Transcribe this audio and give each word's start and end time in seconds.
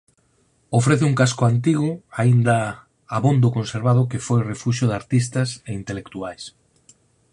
Ofrece 0.79 1.03
un 1.09 1.15
casco 1.21 1.43
antigo 1.53 1.89
aínda 2.21 2.57
abondo 3.17 3.47
conservado 3.57 4.01
que 4.11 4.23
foi 4.27 4.39
refuxio 4.51 4.85
de 4.87 4.97
artistas 5.01 5.49
e 5.69 5.71
intelectuais. 5.81 6.43